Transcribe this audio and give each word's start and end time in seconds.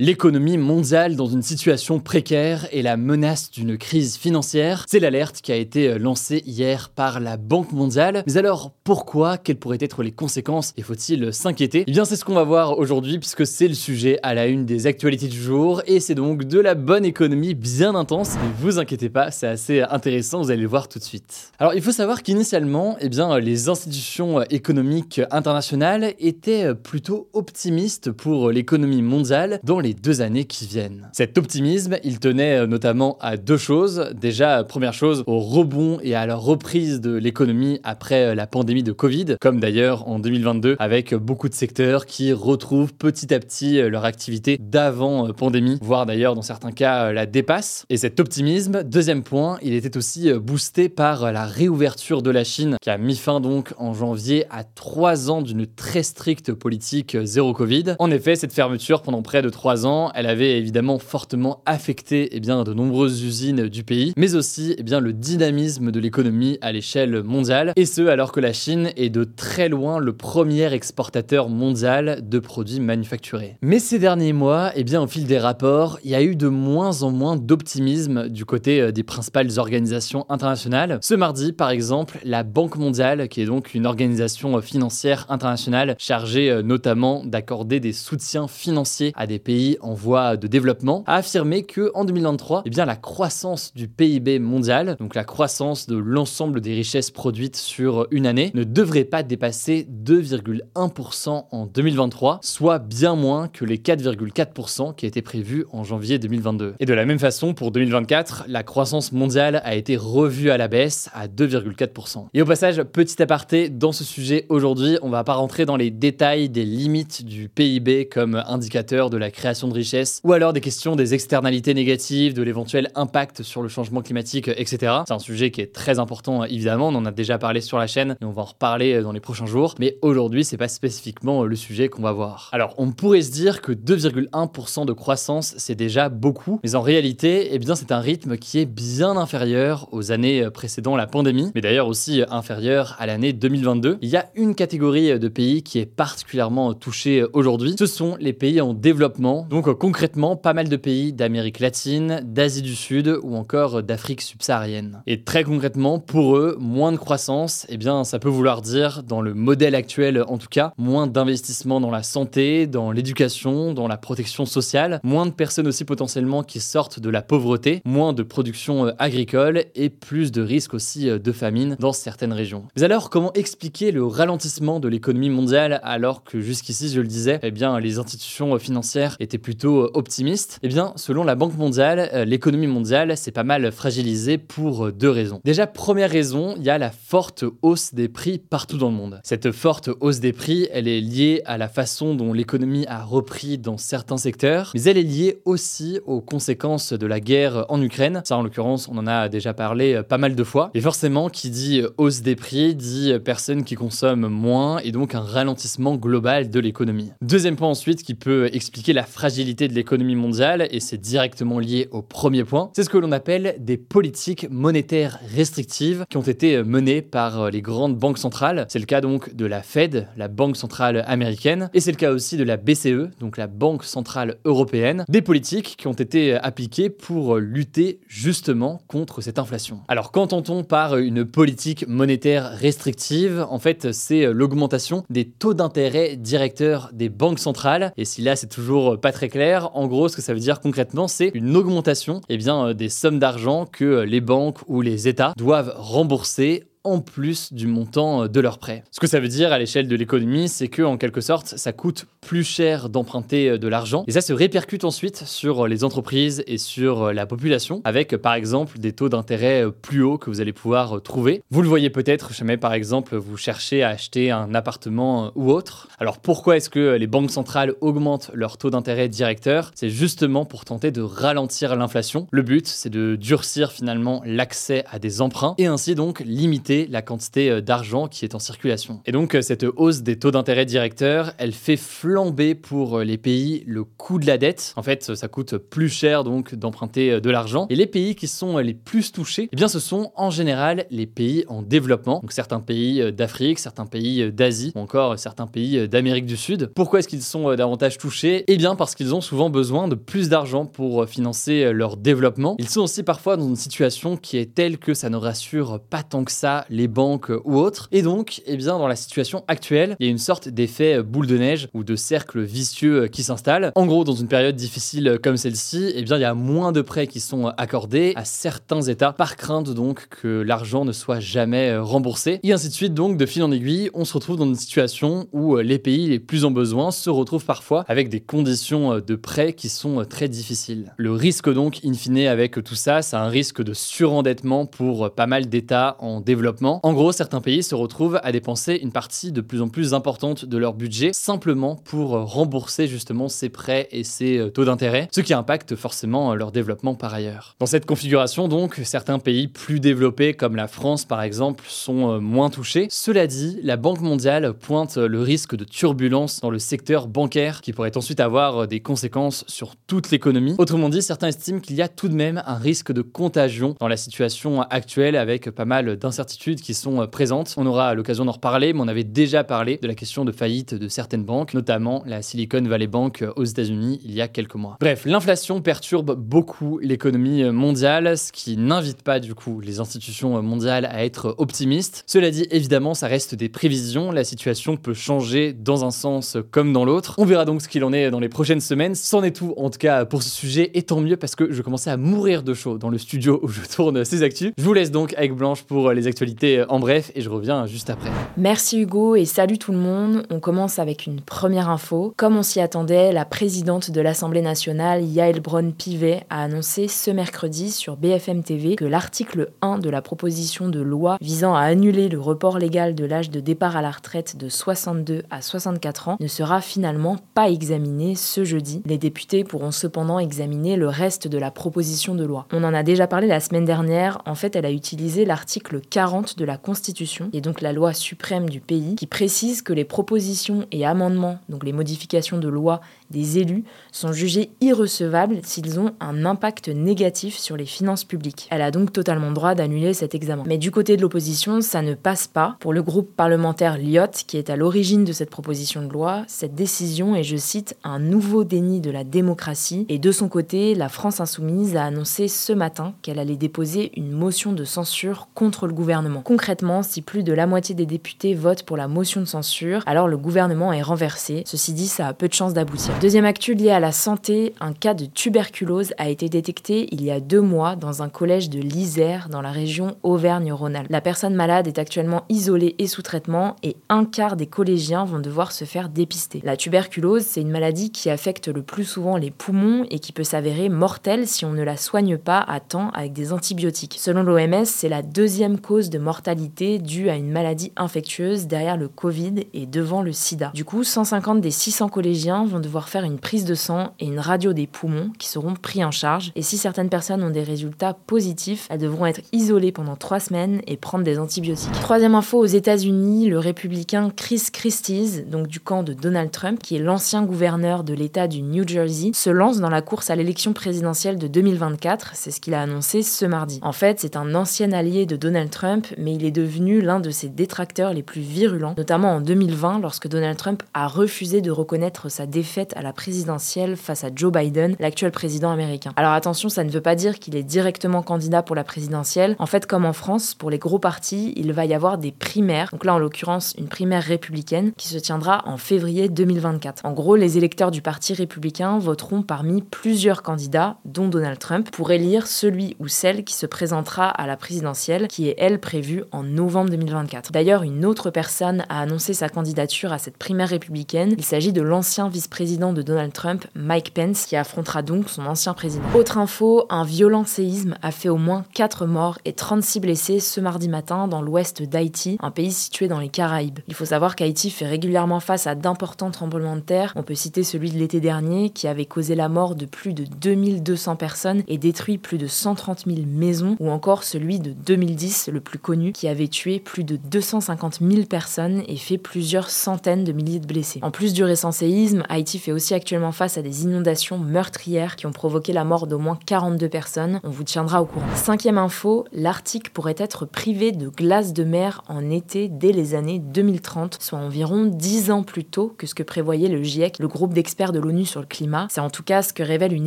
L'économie 0.00 0.58
mondiale 0.58 1.14
dans 1.14 1.28
une 1.28 1.42
situation 1.42 2.00
précaire 2.00 2.66
et 2.72 2.82
la 2.82 2.96
menace 2.96 3.52
d'une 3.52 3.78
crise 3.78 4.16
financière, 4.16 4.86
c'est 4.88 4.98
l'alerte 4.98 5.40
qui 5.40 5.52
a 5.52 5.54
été 5.54 6.00
lancée 6.00 6.42
hier 6.46 6.88
par 6.88 7.20
la 7.20 7.36
Banque 7.36 7.70
mondiale. 7.70 8.24
Mais 8.26 8.36
alors 8.36 8.72
pourquoi? 8.82 9.38
Quelles 9.38 9.54
pourraient 9.54 9.78
être 9.80 10.02
les 10.02 10.10
conséquences? 10.10 10.72
Et 10.76 10.82
faut-il 10.82 11.32
s'inquiéter? 11.32 11.84
Eh 11.86 11.92
bien 11.92 12.04
c'est 12.04 12.16
ce 12.16 12.24
qu'on 12.24 12.34
va 12.34 12.42
voir 12.42 12.76
aujourd'hui 12.76 13.20
puisque 13.20 13.46
c'est 13.46 13.68
le 13.68 13.74
sujet 13.74 14.18
à 14.24 14.34
la 14.34 14.48
une 14.48 14.66
des 14.66 14.88
actualités 14.88 15.28
du 15.28 15.40
jour 15.40 15.80
et 15.86 16.00
c'est 16.00 16.16
donc 16.16 16.42
de 16.42 16.58
la 16.58 16.74
bonne 16.74 17.04
économie 17.04 17.54
bien 17.54 17.94
intense. 17.94 18.34
Ne 18.34 18.62
vous 18.64 18.80
inquiétez 18.80 19.10
pas, 19.10 19.30
c'est 19.30 19.46
assez 19.46 19.82
intéressant, 19.82 20.42
vous 20.42 20.50
allez 20.50 20.62
le 20.62 20.66
voir 20.66 20.88
tout 20.88 20.98
de 20.98 21.04
suite. 21.04 21.52
Alors 21.60 21.72
il 21.72 21.82
faut 21.82 21.92
savoir 21.92 22.24
qu'initialement, 22.24 22.96
eh 22.98 23.08
bien 23.08 23.38
les 23.38 23.68
institutions 23.68 24.42
économiques 24.42 25.20
internationales 25.30 26.14
étaient 26.18 26.74
plutôt 26.74 27.28
optimistes 27.32 28.10
pour 28.10 28.50
l'économie 28.50 29.02
mondiale 29.02 29.60
les 29.84 29.94
deux 29.94 30.22
années 30.22 30.46
qui 30.46 30.66
viennent. 30.66 31.10
Cet 31.12 31.38
optimisme, 31.38 31.98
il 32.02 32.18
tenait 32.18 32.60
euh, 32.60 32.66
notamment 32.66 33.16
à 33.20 33.36
deux 33.36 33.56
choses. 33.56 34.10
Déjà, 34.18 34.64
première 34.64 34.94
chose, 34.94 35.22
au 35.26 35.38
rebond 35.38 35.98
et 36.02 36.14
à 36.14 36.26
la 36.26 36.34
reprise 36.34 37.00
de 37.00 37.14
l'économie 37.14 37.78
après 37.84 38.24
euh, 38.24 38.34
la 38.34 38.46
pandémie 38.46 38.82
de 38.82 38.92
Covid, 38.92 39.36
comme 39.40 39.60
d'ailleurs 39.60 40.08
en 40.08 40.18
2022, 40.18 40.76
avec 40.78 41.14
beaucoup 41.14 41.48
de 41.48 41.54
secteurs 41.54 42.06
qui 42.06 42.32
retrouvent 42.32 42.94
petit 42.94 43.32
à 43.32 43.38
petit 43.38 43.78
euh, 43.78 43.90
leur 43.90 44.04
activité 44.04 44.58
d'avant 44.58 45.32
pandémie, 45.32 45.78
voire 45.82 46.06
d'ailleurs 46.06 46.34
dans 46.34 46.42
certains 46.42 46.72
cas 46.72 47.12
la 47.12 47.26
dépassent. 47.26 47.84
Et 47.90 47.98
cet 47.98 48.18
optimisme, 48.20 48.82
deuxième 48.84 49.22
point, 49.22 49.58
il 49.62 49.74
était 49.74 49.96
aussi 49.96 50.32
boosté 50.32 50.88
par 50.88 51.30
la 51.30 51.44
réouverture 51.44 52.22
de 52.22 52.30
la 52.30 52.44
Chine, 52.44 52.76
qui 52.80 52.88
a 52.88 52.96
mis 52.96 53.16
fin 53.16 53.40
donc 53.40 53.74
en 53.76 53.92
janvier 53.92 54.46
à 54.50 54.64
trois 54.64 55.30
ans 55.30 55.42
d'une 55.42 55.66
très 55.66 56.02
stricte 56.02 56.52
politique 56.54 57.16
zéro 57.22 57.52
Covid. 57.52 57.96
En 57.98 58.10
effet, 58.10 58.34
cette 58.34 58.52
fermeture 58.54 59.02
pendant 59.02 59.20
près 59.20 59.42
de 59.42 59.50
trois 59.50 59.73
ans, 59.84 60.10
elle 60.14 60.26
avait 60.26 60.58
évidemment 60.58 60.98
fortement 60.98 61.62
affecté 61.66 62.28
eh 62.32 62.40
bien, 62.40 62.64
de 62.64 62.72
nombreuses 62.72 63.22
usines 63.22 63.68
du 63.68 63.84
pays, 63.84 64.12
mais 64.16 64.34
aussi 64.34 64.74
eh 64.78 64.82
bien, 64.82 65.00
le 65.00 65.12
dynamisme 65.12 65.90
de 65.90 66.00
l'économie 66.00 66.58
à 66.60 66.72
l'échelle 66.72 67.22
mondiale, 67.22 67.72
et 67.76 67.86
ce 67.86 68.06
alors 68.06 68.32
que 68.32 68.40
la 68.40 68.52
Chine 68.52 68.90
est 68.96 69.10
de 69.10 69.24
très 69.24 69.68
loin 69.68 69.98
le 69.98 70.12
premier 70.12 70.72
exportateur 70.72 71.48
mondial 71.48 72.20
de 72.28 72.38
produits 72.38 72.80
manufacturés. 72.80 73.56
Mais 73.62 73.78
ces 73.78 73.98
derniers 73.98 74.32
mois, 74.32 74.70
eh 74.76 74.84
bien, 74.84 75.02
au 75.02 75.06
fil 75.06 75.26
des 75.26 75.38
rapports, 75.38 75.98
il 76.04 76.10
y 76.10 76.14
a 76.14 76.22
eu 76.22 76.36
de 76.36 76.48
moins 76.48 77.02
en 77.02 77.10
moins 77.10 77.36
d'optimisme 77.36 78.28
du 78.28 78.44
côté 78.44 78.80
euh, 78.80 78.92
des 78.92 79.02
principales 79.02 79.58
organisations 79.58 80.26
internationales. 80.28 80.98
Ce 81.02 81.14
mardi, 81.14 81.52
par 81.52 81.70
exemple, 81.70 82.18
la 82.24 82.42
Banque 82.42 82.76
mondiale, 82.76 83.28
qui 83.28 83.40
est 83.40 83.46
donc 83.46 83.74
une 83.74 83.86
organisation 83.86 84.60
financière 84.60 85.26
internationale 85.28 85.96
chargée 85.98 86.50
euh, 86.50 86.62
notamment 86.62 87.24
d'accorder 87.24 87.80
des 87.80 87.92
soutiens 87.92 88.48
financiers 88.48 89.12
à 89.16 89.26
des 89.26 89.38
pays 89.38 89.63
en 89.80 89.94
voie 89.94 90.36
de 90.36 90.46
développement, 90.46 91.04
a 91.06 91.16
affirmé 91.16 91.62
que 91.62 91.90
en 91.94 92.04
2023, 92.04 92.62
eh 92.64 92.70
bien, 92.70 92.84
la 92.84 92.96
croissance 92.96 93.72
du 93.74 93.88
PIB 93.88 94.38
mondial, 94.38 94.96
donc 94.98 95.14
la 95.14 95.24
croissance 95.24 95.86
de 95.86 95.96
l'ensemble 95.96 96.60
des 96.60 96.74
richesses 96.74 97.10
produites 97.10 97.56
sur 97.56 98.06
une 98.10 98.26
année, 98.26 98.50
ne 98.54 98.64
devrait 98.64 99.04
pas 99.04 99.22
dépasser 99.22 99.86
2,1% 99.90 101.44
en 101.50 101.66
2023, 101.66 102.40
soit 102.42 102.78
bien 102.78 103.14
moins 103.14 103.48
que 103.48 103.64
les 103.64 103.78
4,4% 103.78 104.94
qui 104.94 105.06
étaient 105.06 105.22
prévus 105.22 105.64
en 105.72 105.84
janvier 105.84 106.18
2022. 106.18 106.74
Et 106.80 106.86
de 106.86 106.94
la 106.94 107.04
même 107.04 107.18
façon, 107.18 107.54
pour 107.54 107.70
2024, 107.70 108.44
la 108.48 108.62
croissance 108.62 109.12
mondiale 109.12 109.62
a 109.64 109.74
été 109.74 109.96
revue 109.96 110.50
à 110.50 110.58
la 110.58 110.68
baisse 110.68 111.08
à 111.14 111.28
2,4%. 111.28 112.26
Et 112.34 112.42
au 112.42 112.44
passage, 112.44 112.82
petit 112.82 113.22
aparté, 113.22 113.68
dans 113.68 113.92
ce 113.92 114.04
sujet 114.04 114.46
aujourd'hui, 114.48 114.98
on 115.02 115.08
va 115.08 115.24
pas 115.24 115.34
rentrer 115.34 115.66
dans 115.66 115.76
les 115.76 115.90
détails 115.90 116.48
des 116.48 116.64
limites 116.64 117.24
du 117.24 117.48
PIB 117.48 118.08
comme 118.08 118.42
indicateur 118.46 119.10
de 119.10 119.16
la 119.16 119.30
création 119.30 119.53
de 119.62 119.74
richesse, 119.74 120.20
ou 120.24 120.32
alors 120.32 120.52
des 120.52 120.60
questions 120.60 120.96
des 120.96 121.14
externalités 121.14 121.74
négatives, 121.74 122.34
de 122.34 122.42
l'éventuel 122.42 122.90
impact 122.94 123.42
sur 123.42 123.62
le 123.62 123.68
changement 123.68 124.02
climatique, 124.02 124.48
etc. 124.48 124.92
C'est 125.06 125.14
un 125.14 125.18
sujet 125.18 125.50
qui 125.50 125.60
est 125.60 125.72
très 125.72 125.98
important, 125.98 126.44
évidemment, 126.44 126.88
on 126.88 126.94
en 126.96 127.06
a 127.06 127.12
déjà 127.12 127.38
parlé 127.38 127.60
sur 127.60 127.78
la 127.78 127.86
chaîne, 127.86 128.16
et 128.20 128.24
on 128.24 128.32
va 128.32 128.42
en 128.42 128.46
reparler 128.46 129.00
dans 129.00 129.12
les 129.12 129.20
prochains 129.20 129.46
jours, 129.46 129.74
mais 129.78 129.96
aujourd'hui, 130.02 130.44
c'est 130.44 130.56
pas 130.56 130.68
spécifiquement 130.68 131.44
le 131.44 131.56
sujet 131.56 131.88
qu'on 131.88 132.02
va 132.02 132.12
voir. 132.12 132.50
Alors, 132.52 132.74
on 132.78 132.92
pourrait 132.92 133.22
se 133.22 133.30
dire 133.30 133.62
que 133.62 133.72
2,1% 133.72 134.86
de 134.86 134.92
croissance, 134.92 135.54
c'est 135.56 135.74
déjà 135.74 136.08
beaucoup, 136.08 136.60
mais 136.64 136.74
en 136.74 136.82
réalité, 136.82 137.50
eh 137.52 137.58
bien, 137.58 137.74
c'est 137.74 137.92
un 137.92 138.00
rythme 138.00 138.36
qui 138.36 138.58
est 138.58 138.66
bien 138.66 139.16
inférieur 139.16 139.88
aux 139.92 140.12
années 140.12 140.48
précédant 140.50 140.96
la 140.96 141.06
pandémie, 141.06 141.50
mais 141.54 141.60
d'ailleurs 141.60 141.86
aussi 141.86 142.22
inférieur 142.28 142.96
à 142.98 143.06
l'année 143.06 143.32
2022. 143.32 143.98
Il 144.02 144.08
y 144.08 144.16
a 144.16 144.26
une 144.34 144.54
catégorie 144.54 145.18
de 145.18 145.28
pays 145.28 145.62
qui 145.62 145.78
est 145.78 145.86
particulièrement 145.86 146.74
touchée 146.74 147.24
aujourd'hui, 147.32 147.76
ce 147.78 147.86
sont 147.86 148.16
les 148.20 148.32
pays 148.32 148.60
en 148.60 148.74
développement 148.74 149.43
donc 149.48 149.68
euh, 149.68 149.74
concrètement, 149.74 150.36
pas 150.36 150.54
mal 150.54 150.68
de 150.68 150.76
pays 150.76 151.12
d'Amérique 151.12 151.60
latine, 151.60 152.22
d'Asie 152.24 152.62
du 152.62 152.74
Sud 152.74 153.18
ou 153.22 153.36
encore 153.36 153.82
d'Afrique 153.82 154.22
subsaharienne. 154.22 155.02
Et 155.06 155.22
très 155.22 155.44
concrètement, 155.44 155.98
pour 155.98 156.36
eux, 156.36 156.56
moins 156.58 156.92
de 156.92 156.96
croissance, 156.96 157.66
eh 157.68 157.76
bien 157.76 158.04
ça 158.04 158.18
peut 158.18 158.28
vouloir 158.28 158.62
dire, 158.62 159.02
dans 159.02 159.20
le 159.20 159.34
modèle 159.34 159.74
actuel 159.74 160.24
en 160.26 160.38
tout 160.38 160.48
cas, 160.50 160.72
moins 160.78 161.06
d'investissement 161.06 161.80
dans 161.80 161.90
la 161.90 162.02
santé, 162.02 162.66
dans 162.66 162.92
l'éducation, 162.92 163.72
dans 163.72 163.88
la 163.88 163.96
protection 163.96 164.46
sociale, 164.46 165.00
moins 165.02 165.26
de 165.26 165.32
personnes 165.32 165.66
aussi 165.66 165.84
potentiellement 165.84 166.42
qui 166.42 166.60
sortent 166.60 167.00
de 167.00 167.10
la 167.10 167.22
pauvreté, 167.22 167.82
moins 167.84 168.12
de 168.12 168.22
production 168.22 168.86
euh, 168.86 168.92
agricole 168.98 169.64
et 169.74 169.90
plus 169.90 170.32
de 170.32 170.42
risques 170.42 170.74
aussi 170.74 171.08
euh, 171.08 171.18
de 171.18 171.32
famine 171.32 171.76
dans 171.78 171.92
certaines 171.92 172.32
régions. 172.32 172.64
Mais 172.76 172.82
alors, 172.82 173.10
comment 173.10 173.32
expliquer 173.34 173.92
le 173.92 174.04
ralentissement 174.04 174.80
de 174.80 174.88
l'économie 174.88 175.30
mondiale 175.30 175.80
alors 175.82 176.24
que 176.24 176.40
jusqu'ici, 176.40 176.88
je 176.88 177.00
le 177.00 177.06
disais, 177.06 177.38
eh 177.42 177.50
bien 177.50 177.78
les 177.80 177.98
institutions 177.98 178.58
financières 178.58 179.16
étaient 179.20 179.33
plutôt 179.38 179.84
euh, 179.84 179.90
optimiste 179.94 180.58
Eh 180.62 180.68
bien, 180.68 180.92
selon 180.96 181.24
la 181.24 181.34
Banque 181.34 181.56
mondiale, 181.56 182.10
euh, 182.12 182.24
l'économie 182.24 182.66
mondiale 182.66 183.16
s'est 183.16 183.32
pas 183.32 183.44
mal 183.44 183.70
fragilisée 183.72 184.38
pour 184.38 184.86
euh, 184.86 184.92
deux 184.92 185.10
raisons. 185.10 185.40
Déjà, 185.44 185.66
première 185.66 186.10
raison, 186.10 186.54
il 186.56 186.62
y 186.62 186.70
a 186.70 186.78
la 186.78 186.90
forte 186.90 187.44
hausse 187.62 187.94
des 187.94 188.08
prix 188.08 188.38
partout 188.38 188.78
dans 188.78 188.90
le 188.90 188.96
monde. 188.96 189.20
Cette 189.24 189.52
forte 189.52 189.90
hausse 190.00 190.20
des 190.20 190.32
prix, 190.32 190.68
elle 190.72 190.88
est 190.88 191.00
liée 191.00 191.42
à 191.44 191.58
la 191.58 191.68
façon 191.68 192.14
dont 192.14 192.32
l'économie 192.32 192.86
a 192.86 193.02
repris 193.02 193.58
dans 193.58 193.76
certains 193.76 194.16
secteurs, 194.16 194.70
mais 194.74 194.82
elle 194.82 194.98
est 194.98 195.02
liée 195.02 195.40
aussi 195.44 196.00
aux 196.06 196.20
conséquences 196.20 196.92
de 196.92 197.06
la 197.06 197.20
guerre 197.20 197.66
en 197.68 197.80
Ukraine. 197.82 198.22
Ça, 198.24 198.36
en 198.36 198.42
l'occurrence, 198.42 198.88
on 198.88 198.98
en 198.98 199.06
a 199.06 199.28
déjà 199.28 199.54
parlé 199.54 200.02
pas 200.08 200.18
mal 200.18 200.34
de 200.34 200.44
fois. 200.44 200.70
Et 200.74 200.80
forcément, 200.80 201.28
qui 201.28 201.50
dit 201.50 201.82
hausse 201.98 202.22
des 202.22 202.36
prix, 202.36 202.74
dit 202.74 203.12
personnes 203.24 203.64
qui 203.64 203.74
consomment 203.74 204.28
moins 204.28 204.78
et 204.78 204.92
donc 204.92 205.14
un 205.14 205.20
ralentissement 205.20 205.96
global 205.96 206.50
de 206.50 206.60
l'économie. 206.60 207.12
Deuxième 207.22 207.56
point 207.56 207.68
ensuite 207.68 208.02
qui 208.02 208.14
peut 208.14 208.48
expliquer 208.52 208.92
la 208.92 209.04
fragilité 209.14 209.68
de 209.68 209.74
l'économie 209.74 210.16
mondiale, 210.16 210.66
et 210.70 210.80
c'est 210.80 210.98
directement 210.98 211.60
lié 211.60 211.88
au 211.92 212.02
premier 212.02 212.42
point, 212.44 212.70
c'est 212.74 212.82
ce 212.82 212.90
que 212.90 212.98
l'on 212.98 213.12
appelle 213.12 213.54
des 213.60 213.76
politiques 213.76 214.48
monétaires 214.50 215.20
restrictives 215.34 216.04
qui 216.10 216.16
ont 216.16 216.22
été 216.22 216.62
menées 216.64 217.00
par 217.00 217.42
euh, 217.42 217.50
les 217.50 217.62
grandes 217.62 217.96
banques 217.96 218.18
centrales. 218.18 218.66
C'est 218.68 218.80
le 218.80 218.86
cas 218.86 219.00
donc 219.00 219.34
de 219.34 219.46
la 219.46 219.62
Fed, 219.62 220.08
la 220.16 220.26
Banque 220.26 220.56
centrale 220.56 221.04
américaine, 221.06 221.70
et 221.72 221.80
c'est 221.80 221.92
le 221.92 221.96
cas 221.96 222.10
aussi 222.10 222.36
de 222.36 222.42
la 222.42 222.56
BCE, 222.56 223.16
donc 223.20 223.36
la 223.36 223.46
Banque 223.46 223.84
centrale 223.84 224.38
européenne, 224.44 225.04
des 225.08 225.22
politiques 225.22 225.76
qui 225.78 225.86
ont 225.86 225.92
été 225.92 226.34
appliquées 226.34 226.90
pour 226.90 227.36
lutter 227.36 228.00
justement 228.08 228.82
contre 228.88 229.20
cette 229.20 229.38
inflation. 229.38 229.80
Alors 229.86 230.10
qu'entend-on 230.10 230.64
par 230.64 230.96
une 230.96 231.24
politique 231.24 231.86
monétaire 231.86 232.50
restrictive? 232.50 233.46
En 233.48 233.60
fait, 233.60 233.92
c'est 233.92 234.32
l'augmentation 234.32 235.04
des 235.08 235.24
taux 235.28 235.54
d'intérêt 235.54 236.16
directeurs 236.16 236.90
des 236.92 237.08
banques 237.08 237.38
centrales, 237.38 237.92
et 237.96 238.04
si 238.04 238.20
là 238.20 238.34
c'est 238.34 238.48
toujours 238.48 239.00
pas 239.04 239.12
très 239.12 239.28
clair. 239.28 239.68
En 239.74 239.86
gros, 239.86 240.08
ce 240.08 240.16
que 240.16 240.22
ça 240.22 240.32
veut 240.32 240.40
dire 240.40 240.60
concrètement, 240.60 241.08
c'est 241.08 241.30
une 241.34 241.54
augmentation 241.58 242.22
eh 242.30 242.38
bien, 242.38 242.68
euh, 242.68 242.72
des 242.72 242.88
sommes 242.88 243.18
d'argent 243.18 243.66
que 243.66 243.84
euh, 243.84 244.06
les 244.06 244.22
banques 244.22 244.60
ou 244.66 244.80
les 244.80 245.08
États 245.08 245.34
doivent 245.36 245.74
rembourser 245.76 246.64
en 246.84 247.00
plus 247.00 247.52
du 247.52 247.66
montant 247.66 248.28
de 248.28 248.40
leur 248.40 248.58
prêt. 248.58 248.84
Ce 248.90 249.00
que 249.00 249.06
ça 249.06 249.20
veut 249.20 249.28
dire 249.28 249.52
à 249.52 249.58
l'échelle 249.58 249.88
de 249.88 249.96
l'économie, 249.96 250.48
c'est 250.48 250.68
que 250.68 250.82
en 250.82 250.96
quelque 250.96 251.20
sorte, 251.20 251.46
ça 251.56 251.72
coûte 251.72 252.06
plus 252.20 252.44
cher 252.44 252.88
d'emprunter 252.88 253.58
de 253.58 253.68
l'argent 253.68 254.04
et 254.06 254.12
ça 254.12 254.20
se 254.20 254.32
répercute 254.32 254.84
ensuite 254.84 255.24
sur 255.26 255.66
les 255.66 255.84
entreprises 255.84 256.42
et 256.46 256.58
sur 256.58 257.12
la 257.12 257.26
population 257.26 257.82
avec 257.84 258.16
par 258.16 258.34
exemple 258.34 258.78
des 258.78 258.92
taux 258.92 259.08
d'intérêt 259.08 259.64
plus 259.82 260.02
hauts 260.02 260.18
que 260.18 260.30
vous 260.30 260.40
allez 260.40 260.52
pouvoir 260.52 261.02
trouver. 261.02 261.42
Vous 261.50 261.62
le 261.62 261.68
voyez 261.68 261.90
peut-être 261.90 262.32
jamais 262.32 262.56
par 262.56 262.72
exemple 262.72 263.16
vous 263.16 263.36
cherchez 263.36 263.82
à 263.82 263.90
acheter 263.90 264.30
un 264.30 264.54
appartement 264.54 265.32
ou 265.34 265.50
autre. 265.50 265.88
Alors 265.98 266.18
pourquoi 266.18 266.56
est-ce 266.56 266.70
que 266.70 266.96
les 266.96 267.06
banques 267.06 267.30
centrales 267.30 267.74
augmentent 267.80 268.30
leur 268.34 268.56
taux 268.56 268.70
d'intérêt 268.70 269.08
directeur? 269.08 269.70
C'est 269.74 269.90
justement 269.90 270.44
pour 270.44 270.64
tenter 270.64 270.90
de 270.90 271.02
ralentir 271.02 271.76
l'inflation. 271.76 272.26
Le 272.30 272.42
but, 272.42 272.66
c'est 272.66 272.90
de 272.90 273.16
durcir 273.16 273.72
finalement 273.72 274.22
l'accès 274.24 274.84
à 274.90 274.98
des 274.98 275.20
emprunts 275.20 275.54
et 275.58 275.66
ainsi 275.66 275.94
donc 275.94 276.20
limiter 276.20 276.73
la 276.90 277.02
quantité 277.02 277.50
euh, 277.50 277.60
d'argent 277.60 278.08
qui 278.08 278.24
est 278.24 278.34
en 278.34 278.38
circulation. 278.38 279.00
Et 279.06 279.12
donc 279.12 279.34
euh, 279.34 279.42
cette 279.42 279.64
hausse 279.76 280.02
des 280.02 280.18
taux 280.18 280.30
d'intérêt 280.30 280.64
directeurs, 280.64 281.32
elle 281.38 281.52
fait 281.52 281.76
flamber 281.76 282.54
pour 282.54 282.98
euh, 282.98 283.04
les 283.04 283.18
pays 283.18 283.64
le 283.66 283.84
coût 283.84 284.18
de 284.18 284.26
la 284.26 284.38
dette. 284.38 284.72
En 284.76 284.82
fait, 284.82 285.14
ça 285.14 285.28
coûte 285.28 285.56
plus 285.56 285.88
cher 285.88 286.24
donc 286.24 286.54
d'emprunter 286.54 287.20
de 287.20 287.30
l'argent. 287.30 287.66
Et 287.70 287.76
les 287.76 287.86
pays 287.86 288.14
qui 288.14 288.26
sont 288.26 288.58
les 288.58 288.74
plus 288.74 289.12
touchés, 289.12 289.48
eh 289.52 289.56
bien 289.56 289.68
ce 289.68 289.78
sont 289.78 290.12
en 290.16 290.30
général 290.30 290.86
les 290.90 291.06
pays 291.06 291.44
en 291.48 291.62
développement. 291.62 292.20
Donc 292.20 292.32
certains 292.32 292.60
pays 292.60 293.12
d'Afrique, 293.12 293.58
certains 293.58 293.86
pays 293.86 294.32
d'Asie 294.32 294.72
ou 294.74 294.80
encore 294.80 295.18
certains 295.18 295.46
pays 295.46 295.88
d'Amérique 295.88 296.26
du 296.26 296.36
Sud. 296.36 296.70
Pourquoi 296.74 296.98
est-ce 296.98 297.08
qu'ils 297.08 297.22
sont 297.22 297.54
davantage 297.54 297.98
touchés? 297.98 298.44
Eh 298.46 298.56
bien 298.56 298.74
parce 298.74 298.94
qu'ils 298.94 299.14
ont 299.14 299.20
souvent 299.20 299.50
besoin 299.50 299.88
de 299.88 299.94
plus 299.94 300.28
d'argent 300.28 300.66
pour 300.66 301.06
financer 301.06 301.72
leur 301.72 301.96
développement. 301.96 302.56
Ils 302.58 302.68
sont 302.68 302.82
aussi 302.82 303.02
parfois 303.02 303.36
dans 303.36 303.48
une 303.48 303.56
situation 303.56 304.16
qui 304.16 304.38
est 304.38 304.54
telle 304.54 304.78
que 304.78 304.94
ça 304.94 305.10
ne 305.10 305.16
rassure 305.16 305.80
pas 305.90 306.02
tant 306.02 306.24
que 306.24 306.32
ça 306.32 306.63
les 306.70 306.88
banques 306.88 307.32
ou 307.44 307.56
autres. 307.56 307.88
Et 307.92 308.02
donc, 308.02 308.42
eh 308.46 308.56
bien, 308.56 308.78
dans 308.78 308.88
la 308.88 308.96
situation 308.96 309.44
actuelle, 309.48 309.96
il 310.00 310.06
y 310.06 310.08
a 310.08 310.12
une 310.12 310.18
sorte 310.18 310.48
d'effet 310.48 311.02
boule 311.02 311.26
de 311.26 311.38
neige 311.38 311.68
ou 311.74 311.84
de 311.84 311.96
cercle 311.96 312.42
vicieux 312.42 313.08
qui 313.08 313.22
s'installe. 313.22 313.72
En 313.74 313.86
gros, 313.86 314.04
dans 314.04 314.14
une 314.14 314.28
période 314.28 314.56
difficile 314.56 315.18
comme 315.22 315.36
celle-ci, 315.36 315.92
eh 315.94 316.02
bien, 316.02 316.16
il 316.16 316.22
y 316.22 316.24
a 316.24 316.34
moins 316.34 316.72
de 316.72 316.82
prêts 316.82 317.06
qui 317.06 317.20
sont 317.20 317.46
accordés 317.56 318.12
à 318.16 318.24
certains 318.24 318.82
États 318.82 319.12
par 319.12 319.36
crainte 319.36 319.70
donc 319.70 320.08
que 320.08 320.42
l'argent 320.42 320.84
ne 320.84 320.92
soit 320.92 321.20
jamais 321.20 321.76
remboursé. 321.76 322.40
Et 322.42 322.52
ainsi 322.52 322.68
de 322.68 322.74
suite, 322.74 322.94
donc, 322.94 323.16
de 323.16 323.26
fil 323.26 323.42
en 323.42 323.52
aiguille, 323.52 323.90
on 323.94 324.04
se 324.04 324.14
retrouve 324.14 324.36
dans 324.36 324.46
une 324.46 324.54
situation 324.54 325.28
où 325.32 325.56
les 325.56 325.78
pays 325.78 326.08
les 326.08 326.18
plus 326.18 326.44
en 326.44 326.50
besoin 326.50 326.90
se 326.90 327.10
retrouvent 327.10 327.44
parfois 327.44 327.84
avec 327.88 328.08
des 328.08 328.20
conditions 328.20 329.00
de 329.00 329.14
prêt 329.14 329.52
qui 329.52 329.68
sont 329.68 330.04
très 330.08 330.28
difficiles. 330.28 330.94
Le 330.96 331.12
risque 331.12 331.52
donc, 331.52 331.80
in 331.84 331.94
fine, 331.94 332.26
avec 332.26 332.62
tout 332.62 332.74
ça, 332.74 333.02
c'est 333.02 333.16
un 333.16 333.28
risque 333.28 333.62
de 333.62 333.74
surendettement 333.74 334.66
pour 334.66 335.12
pas 335.12 335.26
mal 335.26 335.46
d'États 335.46 335.96
en 335.98 336.20
développement. 336.20 336.53
En 336.62 336.92
gros, 336.92 337.12
certains 337.12 337.40
pays 337.40 337.62
se 337.62 337.74
retrouvent 337.74 338.20
à 338.22 338.32
dépenser 338.32 338.78
une 338.82 338.92
partie 338.92 339.32
de 339.32 339.40
plus 339.40 339.60
en 339.60 339.68
plus 339.68 339.94
importante 339.94 340.44
de 340.44 340.58
leur 340.58 340.74
budget 340.74 341.10
simplement 341.12 341.76
pour 341.76 342.10
rembourser 342.10 342.86
justement 342.86 343.28
ces 343.28 343.48
prêts 343.48 343.88
et 343.90 344.04
ces 344.04 344.38
euh, 344.38 344.50
taux 344.50 344.64
d'intérêt, 344.64 345.08
ce 345.12 345.20
qui 345.20 345.34
impacte 345.34 345.76
forcément 345.76 346.32
euh, 346.32 346.34
leur 346.34 346.52
développement 346.52 346.94
par 346.94 347.14
ailleurs. 347.14 347.56
Dans 347.58 347.66
cette 347.66 347.86
configuration 347.86 348.48
donc, 348.48 348.80
certains 348.84 349.18
pays 349.18 349.48
plus 349.48 349.80
développés 349.80 350.34
comme 350.34 350.56
la 350.56 350.68
France 350.68 351.04
par 351.04 351.22
exemple 351.22 351.64
sont 351.68 352.10
euh, 352.10 352.20
moins 352.20 352.50
touchés. 352.50 352.86
Cela 352.90 353.26
dit, 353.26 353.58
la 353.62 353.76
Banque 353.76 354.00
mondiale 354.00 354.52
pointe 354.52 354.96
le 354.96 355.20
risque 355.20 355.56
de 355.56 355.64
turbulence 355.64 356.40
dans 356.40 356.50
le 356.50 356.58
secteur 356.58 357.06
bancaire 357.06 357.60
qui 357.60 357.72
pourrait 357.72 357.96
ensuite 357.96 358.20
avoir 358.20 358.66
des 358.66 358.80
conséquences 358.80 359.44
sur 359.48 359.76
toute 359.86 360.10
l'économie. 360.10 360.54
Autrement 360.58 360.88
dit, 360.88 361.02
certains 361.02 361.28
estiment 361.28 361.60
qu'il 361.60 361.76
y 361.76 361.82
a 361.82 361.88
tout 361.88 362.08
de 362.08 362.14
même 362.14 362.42
un 362.46 362.56
risque 362.56 362.92
de 362.92 363.02
contagion 363.02 363.74
dans 363.80 363.88
la 363.88 363.96
situation 363.96 364.62
actuelle 364.62 365.16
avec 365.16 365.50
pas 365.50 365.64
mal 365.64 365.96
d'incertitudes 365.96 366.43
qui 366.52 366.74
sont 366.74 367.06
présentes. 367.06 367.54
On 367.56 367.66
aura 367.66 367.94
l'occasion 367.94 368.24
d'en 368.24 368.32
reparler, 368.32 368.72
mais 368.72 368.80
on 368.80 368.88
avait 368.88 369.04
déjà 369.04 369.44
parlé 369.44 369.78
de 369.80 369.86
la 369.86 369.94
question 369.94 370.24
de 370.24 370.32
faillite 370.32 370.74
de 370.74 370.88
certaines 370.88 371.24
banques, 371.24 371.54
notamment 371.54 372.02
la 372.06 372.22
Silicon 372.22 372.62
Valley 372.62 372.86
Bank 372.86 373.24
aux 373.36 373.44
États-Unis 373.44 374.00
il 374.04 374.12
y 374.12 374.20
a 374.20 374.28
quelques 374.28 374.54
mois. 374.54 374.76
Bref, 374.80 375.04
l'inflation 375.06 375.60
perturbe 375.60 376.14
beaucoup 376.14 376.78
l'économie 376.78 377.44
mondiale, 377.44 378.18
ce 378.18 378.32
qui 378.32 378.56
n'invite 378.56 379.02
pas 379.02 379.20
du 379.20 379.34
coup 379.34 379.60
les 379.60 379.80
institutions 379.80 380.42
mondiales 380.42 380.84
à 380.86 381.04
être 381.04 381.34
optimistes. 381.38 382.04
Cela 382.06 382.30
dit, 382.30 382.46
évidemment, 382.50 382.94
ça 382.94 383.06
reste 383.06 383.34
des 383.34 383.48
prévisions, 383.48 384.10
la 384.10 384.24
situation 384.24 384.76
peut 384.76 384.94
changer 384.94 385.52
dans 385.52 385.84
un 385.84 385.90
sens 385.90 386.36
comme 386.50 386.72
dans 386.72 386.84
l'autre. 386.84 387.14
On 387.18 387.24
verra 387.24 387.44
donc 387.44 387.62
ce 387.62 387.68
qu'il 387.68 387.84
en 387.84 387.92
est 387.92 388.10
dans 388.10 388.20
les 388.20 388.28
prochaines 388.28 388.60
semaines. 388.60 388.94
C'en 388.94 389.22
est 389.22 389.36
tout 389.36 389.54
en 389.56 389.70
tout 389.70 389.78
cas 389.78 390.04
pour 390.04 390.22
ce 390.22 390.30
sujet, 390.30 390.70
et 390.74 390.82
tant 390.82 391.00
mieux 391.00 391.16
parce 391.16 391.36
que 391.36 391.52
je 391.52 391.62
commençais 391.62 391.90
à 391.90 391.96
mourir 391.96 392.42
de 392.42 392.54
chaud 392.54 392.78
dans 392.78 392.90
le 392.90 392.98
studio 392.98 393.40
où 393.42 393.48
je 393.48 393.62
tourne 393.62 394.04
ces 394.04 394.22
actus. 394.22 394.52
Je 394.58 394.62
vous 394.62 394.74
laisse 394.74 394.90
donc 394.90 395.14
avec 395.16 395.34
Blanche 395.34 395.62
pour 395.62 395.92
les 395.92 396.06
actualités 396.06 396.33
en 396.68 396.78
bref 396.78 397.12
et 397.14 397.20
je 397.20 397.30
reviens 397.30 397.66
juste 397.66 397.90
après. 397.90 398.10
Merci 398.36 398.80
Hugo 398.80 399.16
et 399.16 399.24
salut 399.24 399.58
tout 399.58 399.72
le 399.72 399.78
monde. 399.78 400.24
On 400.30 400.40
commence 400.40 400.78
avec 400.78 401.06
une 401.06 401.20
première 401.20 401.68
info. 401.68 402.12
Comme 402.16 402.36
on 402.36 402.42
s'y 402.42 402.60
attendait, 402.60 403.12
la 403.12 403.24
présidente 403.24 403.90
de 403.90 404.00
l'Assemblée 404.00 404.42
nationale, 404.42 405.04
Yael 405.04 405.40
Braun-Pivet, 405.40 406.24
a 406.30 406.42
annoncé 406.42 406.88
ce 406.88 407.10
mercredi 407.10 407.70
sur 407.70 407.96
BFM 407.96 408.42
TV 408.42 408.76
que 408.76 408.84
l'article 408.84 409.50
1 409.62 409.78
de 409.78 409.90
la 409.90 410.02
proposition 410.02 410.68
de 410.68 410.80
loi 410.80 411.18
visant 411.20 411.54
à 411.54 411.60
annuler 411.60 412.08
le 412.08 412.20
report 412.20 412.58
légal 412.58 412.94
de 412.94 413.04
l'âge 413.04 413.30
de 413.30 413.40
départ 413.40 413.76
à 413.76 413.82
la 413.82 413.90
retraite 413.90 414.36
de 414.36 414.48
62 414.48 415.22
à 415.30 415.40
64 415.42 416.08
ans 416.08 416.16
ne 416.20 416.28
sera 416.28 416.60
finalement 416.60 417.16
pas 417.34 417.48
examiné 417.48 418.14
ce 418.14 418.44
jeudi. 418.44 418.82
Les 418.86 418.98
députés 418.98 419.44
pourront 419.44 419.70
cependant 419.70 420.18
examiner 420.18 420.76
le 420.76 420.88
reste 420.88 421.28
de 421.28 421.38
la 421.38 421.50
proposition 421.50 422.14
de 422.14 422.24
loi. 422.24 422.46
On 422.52 422.64
en 422.64 422.74
a 422.74 422.82
déjà 422.82 423.06
parlé 423.06 423.26
la 423.26 423.40
semaine 423.40 423.64
dernière, 423.64 424.20
en 424.26 424.34
fait 424.34 424.56
elle 424.56 424.66
a 424.66 424.70
utilisé 424.70 425.24
l'article 425.24 425.80
40 425.80 426.13
de 426.22 426.44
la 426.44 426.56
Constitution, 426.56 427.28
et 427.32 427.40
donc 427.40 427.60
la 427.60 427.72
loi 427.72 427.92
suprême 427.92 428.48
du 428.48 428.60
pays, 428.60 428.94
qui 428.94 429.06
précise 429.06 429.62
que 429.62 429.72
les 429.72 429.84
propositions 429.84 430.66
et 430.70 430.86
amendements, 430.86 431.38
donc 431.48 431.64
les 431.64 431.72
modifications 431.72 432.38
de 432.38 432.48
loi 432.48 432.80
des 433.10 433.38
élus, 433.38 433.64
sont 433.92 434.12
jugés 434.12 434.50
irrecevables 434.60 435.40
s'ils 435.42 435.80
ont 435.80 435.92
un 436.00 436.24
impact 436.24 436.68
négatif 436.68 437.36
sur 437.36 437.56
les 437.56 437.66
finances 437.66 438.04
publiques. 438.04 438.48
Elle 438.50 438.62
a 438.62 438.70
donc 438.70 438.92
totalement 438.92 439.32
droit 439.32 439.54
d'annuler 439.54 439.94
cet 439.94 440.14
examen. 440.14 440.44
Mais 440.46 440.58
du 440.58 440.70
côté 440.70 440.96
de 440.96 441.02
l'opposition, 441.02 441.60
ça 441.60 441.82
ne 441.82 441.94
passe 441.94 442.26
pas. 442.26 442.56
Pour 442.60 442.72
le 442.72 442.82
groupe 442.82 443.14
parlementaire 443.14 443.78
Lyot, 443.78 444.24
qui 444.26 444.36
est 444.36 444.50
à 444.50 444.56
l'origine 444.56 445.04
de 445.04 445.12
cette 445.12 445.30
proposition 445.30 445.82
de 445.82 445.92
loi, 445.92 446.24
cette 446.28 446.54
décision 446.54 447.16
est, 447.16 447.22
je 447.22 447.36
cite, 447.36 447.76
un 447.84 447.98
nouveau 447.98 448.44
déni 448.44 448.80
de 448.80 448.90
la 448.90 449.04
démocratie. 449.04 449.86
Et 449.88 449.98
de 449.98 450.12
son 450.12 450.28
côté, 450.28 450.74
la 450.74 450.88
France 450.88 451.20
insoumise 451.20 451.76
a 451.76 451.84
annoncé 451.84 452.28
ce 452.28 452.52
matin 452.52 452.94
qu'elle 453.02 453.18
allait 453.18 453.36
déposer 453.36 453.92
une 453.96 454.12
motion 454.12 454.52
de 454.52 454.64
censure 454.64 455.28
contre 455.34 455.66
le 455.66 455.72
gouvernement. 455.72 456.03
Concrètement, 456.22 456.82
si 456.82 457.02
plus 457.02 457.22
de 457.22 457.32
la 457.32 457.46
moitié 457.46 457.74
des 457.74 457.86
députés 457.86 458.34
votent 458.34 458.62
pour 458.62 458.76
la 458.76 458.88
motion 458.88 459.20
de 459.20 459.26
censure, 459.26 459.82
alors 459.86 460.08
le 460.08 460.16
gouvernement 460.16 460.72
est 460.72 460.82
renversé. 460.82 461.42
Ceci 461.46 461.72
dit, 461.72 461.86
ça 461.86 462.08
a 462.08 462.12
peu 462.12 462.28
de 462.28 462.32
chances 462.32 462.54
d'aboutir. 462.54 462.94
Deuxième 463.00 463.24
actu 463.24 463.54
lié 463.54 463.70
à 463.70 463.80
la 463.80 463.92
santé, 463.92 464.54
un 464.60 464.72
cas 464.72 464.94
de 464.94 465.06
tuberculose 465.06 465.92
a 465.98 466.08
été 466.08 466.28
détecté 466.28 466.88
il 466.92 467.02
y 467.02 467.10
a 467.10 467.20
deux 467.20 467.40
mois 467.40 467.76
dans 467.76 468.02
un 468.02 468.08
collège 468.08 468.50
de 468.50 468.60
l'Isère 468.60 469.28
dans 469.28 469.42
la 469.42 469.50
région 469.50 469.96
Auvergne-Rhône-Alpes. 470.02 470.90
La 470.90 471.00
personne 471.00 471.34
malade 471.34 471.66
est 471.66 471.78
actuellement 471.78 472.24
isolée 472.28 472.74
et 472.78 472.86
sous 472.86 473.02
traitement 473.02 473.56
et 473.62 473.76
un 473.88 474.04
quart 474.04 474.36
des 474.36 474.46
collégiens 474.46 475.04
vont 475.04 475.18
devoir 475.18 475.52
se 475.52 475.64
faire 475.64 475.88
dépister. 475.88 476.40
La 476.44 476.56
tuberculose, 476.56 477.22
c'est 477.22 477.40
une 477.40 477.50
maladie 477.50 477.90
qui 477.90 478.10
affecte 478.10 478.48
le 478.48 478.62
plus 478.62 478.84
souvent 478.84 479.16
les 479.16 479.30
poumons 479.30 479.86
et 479.90 479.98
qui 479.98 480.12
peut 480.12 480.24
s'avérer 480.24 480.68
mortelle 480.68 481.26
si 481.26 481.44
on 481.44 481.52
ne 481.52 481.62
la 481.62 481.76
soigne 481.76 482.18
pas 482.18 482.40
à 482.40 482.60
temps 482.60 482.90
avec 482.90 483.12
des 483.12 483.32
antibiotiques. 483.32 483.96
Selon 483.98 484.22
l'OMS, 484.22 484.64
c'est 484.64 484.88
la 484.88 485.02
deuxième 485.02 485.60
cause 485.60 485.90
de 485.90 485.93
mortalité 485.98 486.78
due 486.78 487.08
à 487.08 487.16
une 487.16 487.30
maladie 487.30 487.72
infectieuse 487.76 488.46
derrière 488.46 488.76
le 488.76 488.88
Covid 488.88 489.46
et 489.52 489.66
devant 489.66 490.02
le 490.02 490.12
sida. 490.12 490.50
Du 490.54 490.64
coup, 490.64 490.84
150 490.84 491.40
des 491.40 491.50
600 491.50 491.88
collégiens 491.88 492.44
vont 492.44 492.60
devoir 492.60 492.88
faire 492.88 493.04
une 493.04 493.18
prise 493.18 493.44
de 493.44 493.54
sang 493.54 493.92
et 494.00 494.06
une 494.06 494.18
radio 494.18 494.52
des 494.52 494.66
poumons 494.66 495.10
qui 495.18 495.28
seront 495.28 495.54
pris 495.54 495.84
en 495.84 495.90
charge. 495.90 496.32
Et 496.36 496.42
si 496.42 496.58
certaines 496.58 496.88
personnes 496.88 497.22
ont 497.22 497.30
des 497.30 497.42
résultats 497.42 497.94
positifs, 497.94 498.66
elles 498.70 498.80
devront 498.80 499.06
être 499.06 499.22
isolées 499.32 499.72
pendant 499.72 499.96
trois 499.96 500.20
semaines 500.20 500.60
et 500.66 500.76
prendre 500.76 501.04
des 501.04 501.18
antibiotiques. 501.18 501.72
Troisième 501.72 502.14
info, 502.14 502.38
aux 502.38 502.46
États-Unis, 502.46 503.28
le 503.28 503.38
républicain 503.38 504.10
Chris 504.14 504.42
Christie, 504.52 505.22
donc 505.22 505.46
du 505.48 505.60
camp 505.60 505.82
de 505.82 505.92
Donald 505.92 506.30
Trump, 506.30 506.60
qui 506.62 506.76
est 506.76 506.80
l'ancien 506.80 507.24
gouverneur 507.24 507.84
de 507.84 507.94
l'État 507.94 508.28
du 508.28 508.42
New 508.42 508.66
Jersey, 508.66 509.12
se 509.14 509.30
lance 509.30 509.60
dans 509.60 509.70
la 509.70 509.82
course 509.82 510.10
à 510.10 510.16
l'élection 510.16 510.52
présidentielle 510.52 511.18
de 511.18 511.28
2024. 511.28 512.12
C'est 512.14 512.30
ce 512.30 512.40
qu'il 512.40 512.54
a 512.54 512.62
annoncé 512.62 513.02
ce 513.02 513.24
mardi. 513.24 513.58
En 513.62 513.72
fait, 513.72 514.00
c'est 514.00 514.16
un 514.16 514.34
ancien 514.34 514.72
allié 514.72 515.06
de 515.06 515.16
Donald 515.16 515.50
Trump, 515.50 515.83
mais 515.98 516.14
il 516.14 516.24
est 516.24 516.30
devenu 516.30 516.80
l'un 516.80 517.00
de 517.00 517.10
ses 517.10 517.28
détracteurs 517.28 517.92
les 517.92 518.02
plus 518.02 518.20
virulents, 518.20 518.74
notamment 518.76 519.12
en 519.12 519.20
2020 519.20 519.80
lorsque 519.80 520.08
Donald 520.08 520.36
Trump 520.36 520.62
a 520.74 520.88
refusé 520.88 521.40
de 521.40 521.50
reconnaître 521.50 522.08
sa 522.08 522.26
défaite 522.26 522.72
à 522.76 522.82
la 522.82 522.92
présidentielle 522.92 523.76
face 523.76 524.04
à 524.04 524.08
Joe 524.14 524.32
Biden, 524.32 524.76
l'actuel 524.80 525.10
président 525.10 525.50
américain. 525.50 525.92
Alors 525.96 526.12
attention, 526.12 526.48
ça 526.48 526.64
ne 526.64 526.70
veut 526.70 526.80
pas 526.80 526.94
dire 526.94 527.18
qu'il 527.18 527.36
est 527.36 527.42
directement 527.42 528.02
candidat 528.02 528.42
pour 528.42 528.56
la 528.56 528.64
présidentielle. 528.64 529.36
En 529.38 529.46
fait, 529.46 529.66
comme 529.66 529.84
en 529.84 529.92
France, 529.92 530.34
pour 530.34 530.50
les 530.50 530.58
gros 530.58 530.78
partis, 530.78 531.32
il 531.36 531.52
va 531.52 531.64
y 531.64 531.74
avoir 531.74 531.98
des 531.98 532.12
primaires. 532.12 532.68
Donc 532.72 532.84
là, 532.84 532.94
en 532.94 532.98
l'occurrence, 532.98 533.54
une 533.58 533.68
primaire 533.68 534.02
républicaine 534.02 534.72
qui 534.76 534.88
se 534.88 534.98
tiendra 534.98 535.42
en 535.46 535.56
février 535.56 536.08
2024. 536.08 536.84
En 536.84 536.92
gros, 536.92 537.16
les 537.16 537.38
électeurs 537.38 537.70
du 537.70 537.82
parti 537.82 538.14
républicain 538.14 538.78
voteront 538.78 539.22
parmi 539.22 539.62
plusieurs 539.62 540.22
candidats, 540.22 540.76
dont 540.84 541.08
Donald 541.08 541.38
Trump, 541.38 541.70
pour 541.70 541.90
élire 541.90 542.26
celui 542.26 542.76
ou 542.78 542.88
celle 542.88 543.24
qui 543.24 543.34
se 543.34 543.46
présentera 543.46 544.08
à 544.08 544.26
la 544.26 544.36
présidentielle, 544.36 545.08
qui 545.08 545.28
est 545.28 545.34
elle 545.38 545.60
prévue 545.60 545.73
en 546.12 546.22
novembre 546.22 546.70
2024. 546.70 547.32
D'ailleurs, 547.32 547.64
une 547.64 547.84
autre 547.84 548.10
personne 548.10 548.64
a 548.68 548.80
annoncé 548.80 549.12
sa 549.12 549.28
candidature 549.28 549.92
à 549.92 549.98
cette 549.98 550.16
primaire 550.16 550.48
républicaine. 550.48 551.14
Il 551.18 551.24
s'agit 551.24 551.52
de 551.52 551.62
l'ancien 551.62 552.08
vice-président 552.08 552.72
de 552.72 552.82
Donald 552.82 553.12
Trump, 553.12 553.44
Mike 553.56 553.92
Pence, 553.92 554.26
qui 554.26 554.36
affrontera 554.36 554.82
donc 554.82 555.08
son 555.08 555.26
ancien 555.26 555.52
président. 555.52 555.84
Autre 555.96 556.18
info, 556.18 556.66
un 556.70 556.84
violent 556.84 557.24
séisme 557.24 557.76
a 557.82 557.90
fait 557.90 558.08
au 558.08 558.18
moins 558.18 558.44
4 558.54 558.86
morts 558.86 559.18
et 559.24 559.32
36 559.32 559.80
blessés 559.80 560.20
ce 560.20 560.40
mardi 560.40 560.68
matin 560.68 561.08
dans 561.08 561.22
l'ouest 561.22 561.62
d'Haïti, 561.62 562.18
un 562.20 562.30
pays 562.30 562.52
situé 562.52 562.86
dans 562.86 563.00
les 563.00 563.08
Caraïbes. 563.08 563.58
Il 563.66 563.74
faut 563.74 563.84
savoir 563.84 564.14
qu'Haïti 564.14 564.50
fait 564.50 564.66
régulièrement 564.66 565.20
face 565.20 565.48
à 565.48 565.56
d'importants 565.56 566.12
tremblements 566.12 566.56
de 566.56 566.60
terre. 566.60 566.92
On 566.94 567.02
peut 567.02 567.16
citer 567.16 567.42
celui 567.42 567.70
de 567.72 567.78
l'été 567.78 568.00
dernier 568.00 568.50
qui 568.50 568.68
avait 568.68 568.86
causé 568.86 569.16
la 569.16 569.28
mort 569.28 569.56
de 569.56 569.66
plus 569.66 569.92
de 569.92 570.04
2200 570.04 570.96
personnes 570.96 571.42
et 571.48 571.58
détruit 571.58 571.98
plus 571.98 572.18
de 572.18 572.28
130 572.28 572.84
000 572.86 572.98
maisons, 573.06 573.56
ou 573.58 573.70
encore 573.70 574.04
celui 574.04 574.38
de 574.38 574.52
2010, 574.52 575.30
le 575.32 575.40
plus 575.40 575.58
connu, 575.64 575.92
qui 575.92 576.06
avait 576.06 576.28
tué 576.28 576.60
plus 576.60 576.84
de 576.84 576.96
250 576.96 577.80
000 577.80 578.04
personnes 578.04 578.62
et 578.68 578.76
fait 578.76 578.98
plusieurs 578.98 579.50
centaines 579.50 580.04
de 580.04 580.12
milliers 580.12 580.38
de 580.38 580.46
blessés. 580.46 580.78
En 580.82 580.90
plus 580.90 581.14
du 581.14 581.24
récent 581.24 581.50
séisme, 581.50 582.04
Haïti 582.08 582.38
fait 582.38 582.52
aussi 582.52 582.74
actuellement 582.74 583.10
face 583.10 583.38
à 583.38 583.42
des 583.42 583.64
inondations 583.64 584.18
meurtrières 584.18 584.96
qui 584.96 585.06
ont 585.06 585.12
provoqué 585.12 585.52
la 585.52 585.64
mort 585.64 585.86
d'au 585.86 585.98
moins 585.98 586.18
42 586.26 586.68
personnes. 586.68 587.20
On 587.24 587.30
vous 587.30 587.44
tiendra 587.44 587.82
au 587.82 587.86
courant. 587.86 588.06
Cinquième 588.14 588.58
info, 588.58 589.06
l'Arctique 589.12 589.72
pourrait 589.72 589.94
être 589.98 590.26
privé 590.26 590.70
de 590.70 590.88
glace 590.88 591.32
de 591.32 591.44
mer 591.44 591.82
en 591.88 592.10
été 592.10 592.48
dès 592.48 592.72
les 592.72 592.94
années 592.94 593.18
2030, 593.18 593.96
soit 594.00 594.18
environ 594.18 594.66
10 594.66 595.10
ans 595.10 595.22
plus 595.22 595.44
tôt 595.44 595.74
que 595.78 595.86
ce 595.86 595.94
que 595.94 596.02
prévoyait 596.02 596.48
le 596.48 596.62
GIEC, 596.62 596.98
le 596.98 597.08
groupe 597.08 597.32
d'experts 597.32 597.72
de 597.72 597.80
l'ONU 597.80 598.04
sur 598.04 598.20
le 598.20 598.26
climat. 598.26 598.66
C'est 598.70 598.80
en 598.80 598.90
tout 598.90 599.02
cas 599.02 599.22
ce 599.22 599.32
que 599.32 599.42
révèle 599.42 599.72
une 599.72 599.86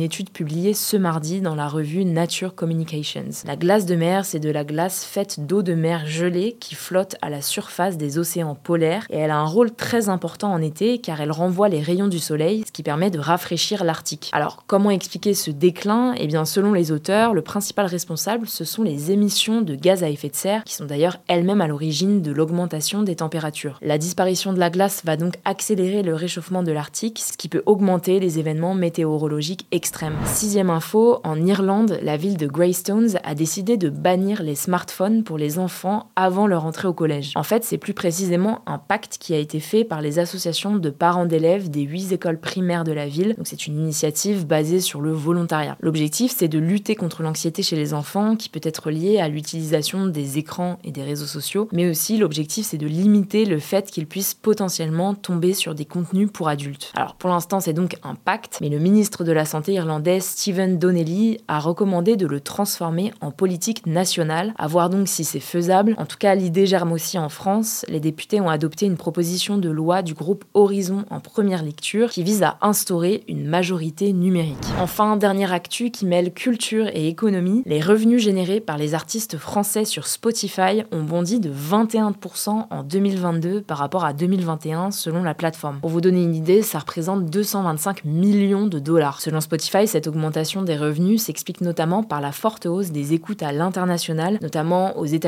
étude 0.00 0.30
publiée 0.30 0.74
ce 0.74 0.96
mardi 0.96 1.40
dans 1.40 1.54
la 1.54 1.68
revue 1.68 2.04
Nature 2.04 2.56
Communications. 2.56 3.28
La 3.46 3.56
glace 3.56 3.86
de 3.86 3.94
mer, 3.94 4.24
c'est 4.24 4.40
de 4.40 4.50
la 4.50 4.64
glace 4.64 5.04
faite 5.04 5.46
d'eau 5.46 5.62
de 5.62 5.67
mer 5.74 6.06
gelée 6.06 6.56
qui 6.60 6.74
flotte 6.74 7.16
à 7.22 7.30
la 7.30 7.42
surface 7.42 7.96
des 7.96 8.18
océans 8.18 8.54
polaires 8.54 9.06
et 9.10 9.18
elle 9.18 9.30
a 9.30 9.38
un 9.38 9.44
rôle 9.44 9.72
très 9.74 10.08
important 10.08 10.52
en 10.52 10.62
été 10.62 10.98
car 10.98 11.20
elle 11.20 11.32
renvoie 11.32 11.68
les 11.68 11.80
rayons 11.80 12.08
du 12.08 12.18
soleil, 12.18 12.64
ce 12.66 12.72
qui 12.72 12.82
permet 12.82 13.10
de 13.10 13.18
rafraîchir 13.18 13.84
l'Arctique. 13.84 14.30
Alors, 14.32 14.64
comment 14.66 14.90
expliquer 14.90 15.34
ce 15.34 15.50
déclin? 15.50 16.14
Eh 16.18 16.26
bien, 16.26 16.44
selon 16.44 16.72
les 16.72 16.92
auteurs, 16.92 17.34
le 17.34 17.42
principal 17.42 17.86
responsable, 17.86 18.48
ce 18.48 18.64
sont 18.64 18.82
les 18.82 19.10
émissions 19.10 19.62
de 19.62 19.74
gaz 19.74 20.02
à 20.02 20.10
effet 20.10 20.28
de 20.28 20.36
serre, 20.36 20.64
qui 20.64 20.74
sont 20.74 20.84
d'ailleurs 20.86 21.18
elles-mêmes 21.28 21.60
à 21.60 21.66
l'origine 21.66 22.22
de 22.22 22.32
l'augmentation 22.32 23.02
des 23.02 23.16
températures. 23.16 23.78
La 23.82 23.98
disparition 23.98 24.52
de 24.52 24.58
la 24.58 24.70
glace 24.70 25.02
va 25.04 25.16
donc 25.16 25.34
accélérer 25.44 26.02
le 26.02 26.14
réchauffement 26.14 26.62
de 26.62 26.72
l'Arctique, 26.72 27.18
ce 27.18 27.36
qui 27.36 27.48
peut 27.48 27.62
augmenter 27.66 28.20
les 28.20 28.38
événements 28.38 28.74
météorologiques 28.74 29.66
extrêmes. 29.72 30.16
Sixième 30.24 30.70
info, 30.70 31.20
en 31.24 31.44
Irlande, 31.44 31.98
la 32.02 32.16
ville 32.16 32.36
de 32.36 32.46
Greystones 32.46 33.18
a 33.24 33.34
décidé 33.34 33.76
de 33.76 33.90
bannir 33.90 34.42
les 34.42 34.54
smartphones 34.54 35.24
pour 35.24 35.38
les 35.38 35.57
enfants 35.58 36.10
avant 36.16 36.46
leur 36.46 36.64
entrée 36.64 36.88
au 36.88 36.92
collège. 36.92 37.32
En 37.34 37.42
fait, 37.42 37.64
c'est 37.64 37.78
plus 37.78 37.94
précisément 37.94 38.60
un 38.66 38.78
pacte 38.78 39.18
qui 39.18 39.34
a 39.34 39.38
été 39.38 39.60
fait 39.60 39.84
par 39.84 40.00
les 40.00 40.18
associations 40.18 40.76
de 40.76 40.90
parents 40.90 41.26
d'élèves 41.26 41.70
des 41.70 41.82
huit 41.82 42.12
écoles 42.12 42.40
primaires 42.40 42.84
de 42.84 42.92
la 42.92 43.06
ville. 43.06 43.34
Donc 43.36 43.46
c'est 43.46 43.66
une 43.66 43.78
initiative 43.78 44.46
basée 44.46 44.80
sur 44.80 45.00
le 45.00 45.12
volontariat. 45.12 45.76
L'objectif, 45.80 46.34
c'est 46.36 46.48
de 46.48 46.58
lutter 46.58 46.94
contre 46.94 47.22
l'anxiété 47.22 47.62
chez 47.62 47.76
les 47.76 47.94
enfants 47.94 48.36
qui 48.36 48.48
peut 48.48 48.60
être 48.62 48.90
liée 48.90 49.18
à 49.18 49.28
l'utilisation 49.28 50.06
des 50.06 50.38
écrans 50.38 50.78
et 50.84 50.92
des 50.92 51.02
réseaux 51.02 51.26
sociaux, 51.26 51.68
mais 51.72 51.88
aussi 51.88 52.18
l'objectif, 52.18 52.66
c'est 52.66 52.78
de 52.78 52.86
limiter 52.86 53.44
le 53.44 53.58
fait 53.58 53.90
qu'ils 53.90 54.06
puissent 54.06 54.34
potentiellement 54.34 55.14
tomber 55.14 55.54
sur 55.54 55.74
des 55.74 55.84
contenus 55.84 56.30
pour 56.32 56.48
adultes. 56.48 56.92
Alors 56.96 57.14
pour 57.14 57.30
l'instant, 57.30 57.60
c'est 57.60 57.72
donc 57.72 57.96
un 58.02 58.14
pacte, 58.14 58.58
mais 58.60 58.68
le 58.68 58.78
ministre 58.78 59.24
de 59.24 59.32
la 59.32 59.44
Santé 59.44 59.72
irlandais, 59.72 60.20
Stephen 60.20 60.78
Donnelly, 60.78 61.38
a 61.48 61.58
recommandé 61.60 62.16
de 62.16 62.26
le 62.26 62.40
transformer 62.40 63.12
en 63.20 63.30
politique 63.30 63.86
nationale, 63.86 64.54
à 64.58 64.66
voir 64.66 64.90
donc 64.90 65.08
si 65.08 65.24
c'est 65.24 65.37
faisable. 65.40 65.94
En 65.98 66.06
tout 66.06 66.16
cas, 66.18 66.34
l'idée 66.34 66.66
germe 66.66 66.92
aussi 66.92 67.18
en 67.18 67.28
France. 67.28 67.84
Les 67.88 68.00
députés 68.00 68.40
ont 68.40 68.48
adopté 68.48 68.86
une 68.86 68.96
proposition 68.96 69.58
de 69.58 69.68
loi 69.68 70.02
du 70.02 70.14
groupe 70.14 70.44
Horizon 70.54 71.04
en 71.10 71.20
première 71.20 71.62
lecture 71.62 72.10
qui 72.10 72.22
vise 72.22 72.42
à 72.42 72.58
instaurer 72.60 73.24
une 73.28 73.46
majorité 73.46 74.12
numérique. 74.12 74.56
Enfin, 74.80 75.16
dernière 75.16 75.52
actu 75.52 75.90
qui 75.90 76.06
mêle 76.06 76.32
culture 76.32 76.88
et 76.92 77.08
économie, 77.08 77.62
les 77.66 77.80
revenus 77.80 78.22
générés 78.22 78.60
par 78.60 78.78
les 78.78 78.94
artistes 78.94 79.36
français 79.36 79.84
sur 79.84 80.06
Spotify 80.06 80.82
ont 80.92 81.02
bondi 81.02 81.40
de 81.40 81.50
21% 81.50 82.66
en 82.70 82.82
2022 82.82 83.62
par 83.62 83.78
rapport 83.78 84.04
à 84.04 84.12
2021 84.12 84.90
selon 84.90 85.22
la 85.22 85.34
plateforme. 85.34 85.80
Pour 85.80 85.90
vous 85.90 86.00
donner 86.00 86.22
une 86.22 86.34
idée, 86.34 86.62
ça 86.62 86.78
représente 86.78 87.26
225 87.26 88.04
millions 88.04 88.66
de 88.66 88.78
dollars. 88.78 89.20
Selon 89.20 89.40
Spotify, 89.40 89.86
cette 89.86 90.06
augmentation 90.06 90.62
des 90.62 90.76
revenus 90.76 91.22
s'explique 91.22 91.60
notamment 91.60 92.02
par 92.02 92.20
la 92.20 92.32
forte 92.32 92.66
hausse 92.66 92.90
des 92.90 93.12
écoutes 93.14 93.42
à 93.42 93.52
l'international, 93.52 94.38
notamment 94.42 94.96
aux 94.98 95.06
États-Unis, 95.06 95.27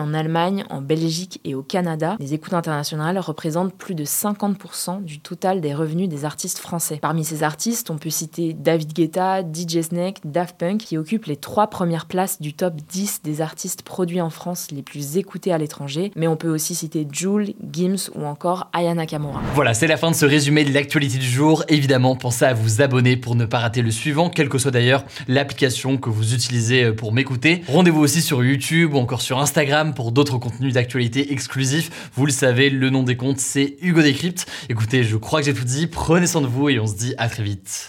en 0.00 0.12
Allemagne, 0.12 0.64
en 0.70 0.80
Belgique 0.80 1.40
et 1.44 1.54
au 1.54 1.62
Canada. 1.62 2.16
Les 2.18 2.34
écoutes 2.34 2.54
internationales 2.54 3.18
représentent 3.18 3.74
plus 3.74 3.94
de 3.94 4.04
50% 4.04 5.04
du 5.04 5.20
total 5.20 5.60
des 5.60 5.72
revenus 5.72 6.08
des 6.08 6.24
artistes 6.24 6.58
français. 6.58 6.98
Parmi 7.00 7.24
ces 7.24 7.44
artistes, 7.44 7.90
on 7.90 7.96
peut 7.96 8.10
citer 8.10 8.54
David 8.54 8.92
Guetta, 8.92 9.42
DJ 9.42 9.82
Snake, 9.82 10.18
Daft 10.24 10.56
Punk, 10.58 10.78
qui 10.78 10.98
occupent 10.98 11.26
les 11.26 11.36
trois 11.36 11.68
premières 11.68 12.06
places 12.06 12.40
du 12.40 12.54
top 12.54 12.74
10 12.88 13.20
des 13.22 13.40
artistes 13.40 13.82
produits 13.82 14.20
en 14.20 14.30
France 14.30 14.68
les 14.72 14.82
plus 14.82 15.16
écoutés 15.16 15.52
à 15.52 15.58
l'étranger, 15.58 16.10
mais 16.16 16.26
on 16.26 16.36
peut 16.36 16.48
aussi 16.48 16.74
citer 16.74 17.06
Jules, 17.10 17.54
Gims 17.72 18.10
ou 18.16 18.24
encore 18.24 18.68
Ayana 18.72 19.06
Kamura. 19.06 19.40
Voilà, 19.54 19.74
c'est 19.74 19.86
la 19.86 19.96
fin 19.96 20.10
de 20.10 20.16
ce 20.16 20.26
résumé 20.26 20.64
de 20.64 20.74
l'actualité 20.74 21.18
du 21.18 21.28
jour. 21.28 21.62
Évidemment, 21.68 22.16
pensez 22.16 22.46
à 22.46 22.54
vous 22.54 22.82
abonner 22.82 23.16
pour 23.16 23.36
ne 23.36 23.44
pas 23.44 23.60
rater 23.60 23.82
le 23.82 23.92
suivant, 23.92 24.28
quelle 24.28 24.48
que 24.48 24.58
soit 24.58 24.72
d'ailleurs 24.72 25.04
l'application 25.28 25.98
que 25.98 26.10
vous 26.10 26.34
utilisez 26.34 26.90
pour 26.92 27.12
m'écouter. 27.12 27.62
Rendez-vous 27.68 28.00
aussi 28.00 28.22
sur 28.22 28.42
YouTube 28.42 28.94
ou 28.94 28.98
encore 28.98 29.22
Instagram 29.40 29.94
pour 29.94 30.12
d'autres 30.12 30.38
contenus 30.38 30.74
d'actualité 30.74 31.32
exclusifs. 31.32 32.10
Vous 32.14 32.26
le 32.26 32.32
savez, 32.32 32.70
le 32.70 32.90
nom 32.90 33.02
des 33.02 33.16
comptes, 33.16 33.38
c'est 33.38 33.76
Hugo 33.80 34.02
Décrypte. 34.02 34.46
Écoutez, 34.68 35.04
je 35.04 35.16
crois 35.16 35.40
que 35.40 35.46
j'ai 35.46 35.54
tout 35.54 35.64
dit. 35.64 35.86
Prenez 35.86 36.26
soin 36.26 36.40
de 36.40 36.46
vous 36.46 36.68
et 36.68 36.78
on 36.78 36.86
se 36.86 36.96
dit 36.96 37.14
à 37.18 37.28
très 37.28 37.42
vite. 37.42 37.88